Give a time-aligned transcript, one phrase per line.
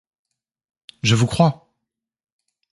[1.03, 1.69] Je vous crois!